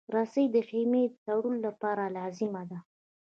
رسۍ 0.15 0.45
د 0.55 0.57
خېمې 0.67 1.03
د 1.09 1.13
تړلو 1.25 1.51
لپاره 1.65 2.03
لازمه 2.17 2.63
ده. 2.69 2.79